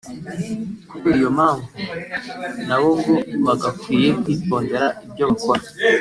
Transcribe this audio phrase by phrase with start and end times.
[0.89, 1.69] Kubera iyo mpamvu
[2.67, 3.11] nabo ngo
[3.45, 5.63] bagakwiye kwitondera ibyo bakora